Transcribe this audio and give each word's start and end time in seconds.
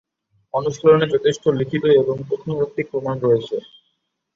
অনুশীলনের 0.53 1.09
যথেষ্ট 1.11 1.43
লিখিত 1.59 1.83
এবং 2.01 2.15
প্রত্নতাত্ত্বিক 2.27 2.87
প্রমাণ 2.91 3.15
রয়েছে। 3.19 3.55